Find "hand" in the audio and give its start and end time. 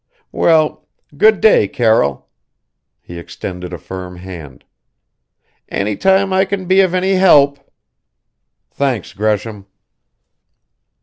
4.15-4.65